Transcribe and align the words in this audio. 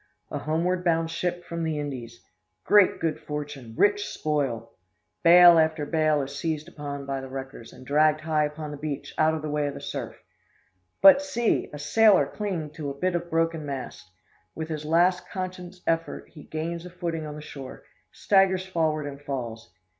A 0.31 0.39
homeward 0.39 0.83
bound 0.83 1.11
ship 1.11 1.45
from 1.45 1.63
the 1.63 1.77
Indies! 1.77 2.23
Great 2.65 2.99
good 2.99 3.19
fortune 3.19 3.75
rich 3.77 4.07
spoil! 4.07 4.71
Bale 5.21 5.59
after 5.59 5.85
bale 5.85 6.23
is 6.23 6.35
seized 6.35 6.67
upon 6.67 7.05
by 7.05 7.21
the 7.21 7.29
wreckers, 7.29 7.71
and 7.71 7.85
dragged 7.85 8.21
high 8.21 8.45
upon 8.45 8.71
the 8.71 8.77
beach 8.77 9.13
out 9.19 9.35
of 9.35 9.43
the 9.43 9.49
way 9.51 9.67
of 9.67 9.75
the 9.75 9.79
surf. 9.79 10.15
But, 11.03 11.21
see! 11.21 11.69
a 11.71 11.77
sailor 11.77 12.25
clinging 12.25 12.71
to 12.71 12.89
a 12.89 12.97
bit 12.97 13.13
of 13.13 13.29
broken 13.29 13.63
mast! 13.63 14.09
With 14.55 14.69
his 14.69 14.85
last 14.85 15.29
conscious 15.29 15.83
effort 15.85 16.29
he 16.29 16.45
gains 16.45 16.83
a 16.83 16.89
footing 16.89 17.27
on 17.27 17.35
the 17.35 17.41
shore, 17.41 17.83
staggers 18.11 18.65
forward, 18.65 19.05
and 19.05 19.21
falls. 19.21 19.71